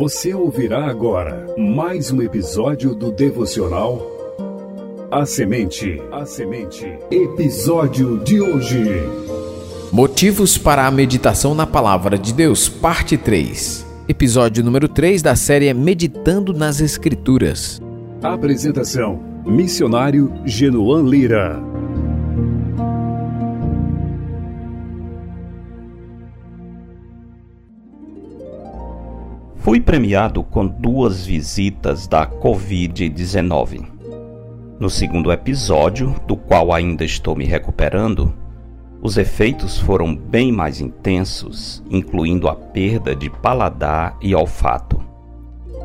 [0.00, 4.00] Você ouvirá agora mais um episódio do devocional
[5.10, 6.00] A Semente.
[6.10, 6.90] A Semente.
[7.10, 8.82] Episódio de hoje.
[9.92, 13.86] Motivos para a meditação na palavra de Deus, parte 3.
[14.08, 17.78] Episódio número 3 da série Meditando nas Escrituras.
[18.22, 21.69] Apresentação: Missionário Genoan Lira.
[29.70, 33.86] Fui premiado com duas visitas da Covid-19.
[34.80, 38.34] No segundo episódio, do qual ainda estou me recuperando,
[39.00, 45.00] os efeitos foram bem mais intensos, incluindo a perda de paladar e olfato.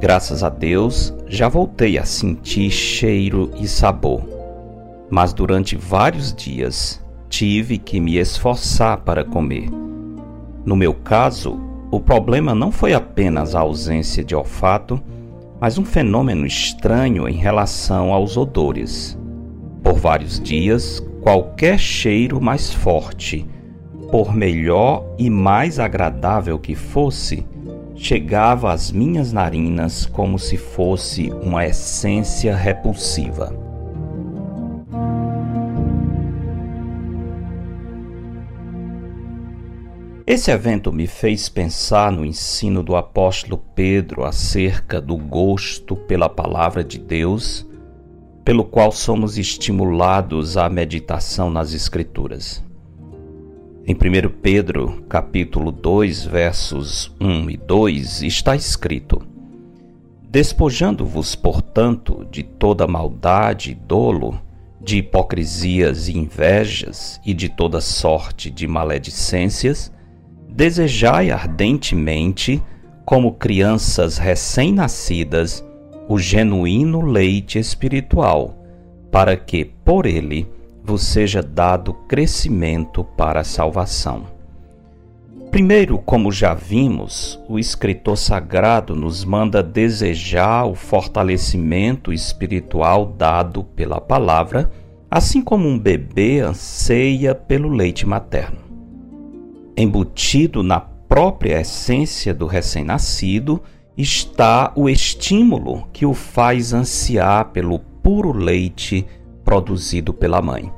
[0.00, 4.28] Graças a Deus, já voltei a sentir cheiro e sabor,
[5.08, 9.70] mas durante vários dias tive que me esforçar para comer.
[10.66, 15.00] No meu caso, o problema não foi apenas a ausência de olfato,
[15.60, 19.18] mas um fenômeno estranho em relação aos odores.
[19.82, 23.46] Por vários dias, qualquer cheiro mais forte,
[24.10, 27.46] por melhor e mais agradável que fosse,
[27.94, 33.67] chegava às minhas narinas como se fosse uma essência repulsiva.
[40.30, 46.84] Esse evento me fez pensar no ensino do apóstolo Pedro acerca do gosto pela palavra
[46.84, 47.66] de Deus,
[48.44, 52.62] pelo qual somos estimulados à meditação nas Escrituras.
[53.86, 59.22] Em 1 Pedro, capítulo 2, versos 1 e 2, está escrito:
[60.28, 64.38] Despojando-vos, portanto, de toda maldade e dolo,
[64.78, 69.90] de hipocrisias e invejas e de toda sorte de maledicências,
[70.58, 72.60] Desejai ardentemente,
[73.04, 75.64] como crianças recém-nascidas,
[76.08, 78.58] o genuíno leite espiritual,
[79.08, 80.48] para que, por ele,
[80.82, 84.24] vos seja dado crescimento para a salvação.
[85.52, 94.00] Primeiro, como já vimos, o escritor sagrado nos manda desejar o fortalecimento espiritual dado pela
[94.00, 94.72] palavra,
[95.08, 98.67] assim como um bebê anseia pelo leite materno
[99.78, 103.62] embutido na própria essência do recém-nascido
[103.96, 109.06] está o estímulo que o faz ansiar pelo puro leite
[109.44, 110.72] produzido pela mãe.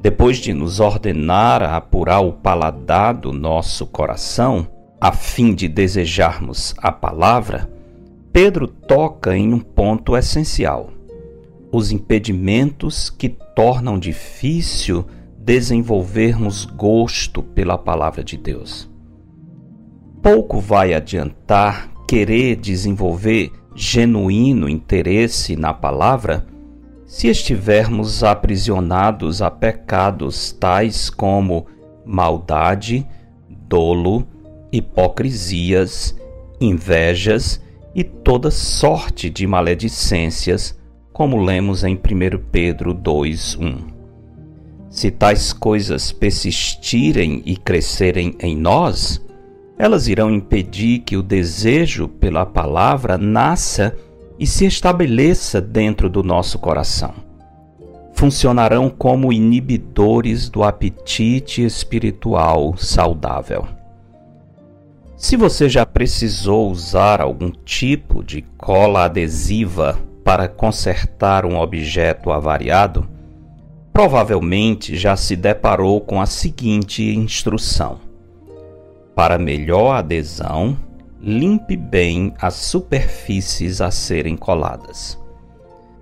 [0.00, 4.68] Depois de nos ordenar a apurar o paladar do nosso coração,
[5.00, 7.68] a fim de desejarmos a palavra,
[8.32, 10.90] Pedro toca em um ponto essencial:
[11.72, 15.04] os impedimentos que tornam difícil
[15.48, 18.86] desenvolvermos gosto pela palavra de Deus.
[20.20, 26.46] Pouco vai adiantar querer desenvolver genuíno interesse na palavra
[27.06, 31.64] se estivermos aprisionados a pecados tais como
[32.04, 33.08] maldade,
[33.48, 34.28] dolo,
[34.70, 36.14] hipocrisias,
[36.60, 37.58] invejas
[37.94, 40.78] e toda sorte de maledicências,
[41.10, 43.97] como lemos em 1 Pedro 2:1.
[44.90, 49.22] Se tais coisas persistirem e crescerem em nós,
[49.78, 53.94] elas irão impedir que o desejo pela palavra nasça
[54.38, 57.14] e se estabeleça dentro do nosso coração.
[58.14, 63.68] Funcionarão como inibidores do apetite espiritual saudável.
[65.16, 73.08] Se você já precisou usar algum tipo de cola adesiva para consertar um objeto avariado,
[73.98, 77.98] provavelmente já se deparou com a seguinte instrução:
[79.12, 80.78] Para melhor adesão,
[81.20, 85.18] limpe bem as superfícies a serem coladas.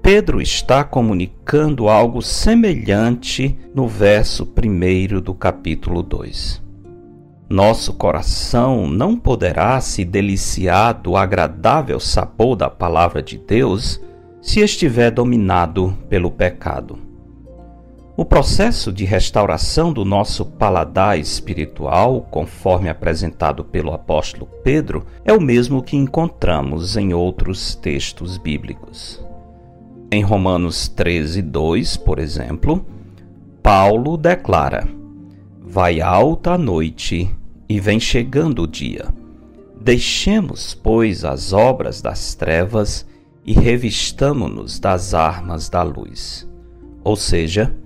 [0.02, 6.62] Pedro está comunicando algo semelhante no verso 1 do capítulo 2.
[7.48, 13.98] Nosso coração não poderá se deliciar do agradável sabor da palavra de Deus
[14.42, 17.05] se estiver dominado pelo pecado.
[18.18, 25.40] O processo de restauração do nosso paladar espiritual, conforme apresentado pelo apóstolo Pedro, é o
[25.40, 29.22] mesmo que encontramos em outros textos bíblicos.
[30.10, 32.86] Em Romanos 13, 2, por exemplo,
[33.62, 34.88] Paulo declara:
[35.60, 37.30] Vai alta a noite
[37.68, 39.08] e vem chegando o dia.
[39.78, 43.06] Deixemos, pois, as obras das trevas
[43.44, 46.48] e revistamo-nos das armas da luz.
[47.04, 47.76] Ou seja,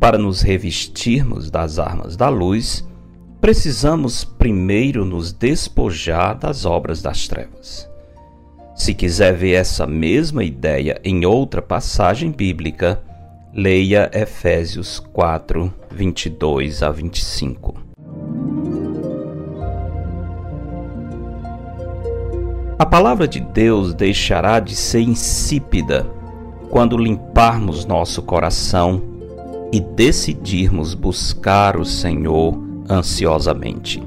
[0.00, 2.88] para nos revestirmos das armas da luz,
[3.38, 7.88] precisamos primeiro nos despojar das obras das trevas.
[8.74, 13.02] Se quiser ver essa mesma ideia em outra passagem bíblica,
[13.52, 17.74] leia Efésios 4, 22 a 25.
[22.78, 26.06] A palavra de Deus deixará de ser insípida
[26.70, 29.09] quando limparmos nosso coração
[29.72, 32.58] e decidirmos buscar o Senhor
[32.88, 34.02] ansiosamente.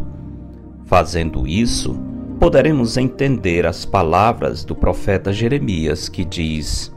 [0.86, 1.98] Fazendo isso,
[2.40, 6.92] poderemos entender as palavras do profeta Jeremias que diz: